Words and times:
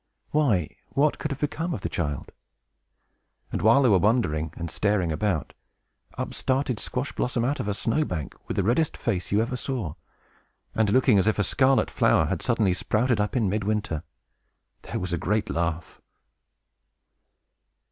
Why, 0.31 0.67
what 0.89 1.19
could 1.19 1.29
have 1.29 1.41
become 1.41 1.75
of 1.75 1.81
the 1.81 1.87
child? 1.87 2.31
And 3.51 3.61
while 3.61 3.83
they 3.83 3.89
were 3.89 3.99
wondering 3.99 4.51
and 4.57 4.71
staring 4.71 5.11
about, 5.11 5.53
up 6.17 6.33
started 6.33 6.79
Squash 6.79 7.11
Blossom 7.11 7.45
out 7.45 7.59
of 7.59 7.67
a 7.67 7.75
snow 7.75 8.03
bank, 8.03 8.35
with 8.47 8.57
the 8.57 8.63
reddest 8.63 8.97
face 8.97 9.31
you 9.31 9.43
ever 9.43 9.55
saw, 9.55 9.93
and 10.73 10.89
looking 10.89 11.19
as 11.19 11.27
if 11.27 11.37
a 11.37 11.41
large 11.41 11.49
scarlet 11.49 11.91
flower 11.91 12.25
had 12.25 12.41
suddenly 12.41 12.73
sprouted 12.73 13.21
up 13.21 13.35
in 13.35 13.47
midwinter. 13.47 14.01
Then 14.81 14.93
there 14.93 14.99
was 14.99 15.13
a 15.13 15.19
great 15.19 15.51
laugh. 15.51 16.01